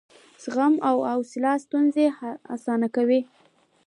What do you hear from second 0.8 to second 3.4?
او حوصله ستونزې اسانه کوي.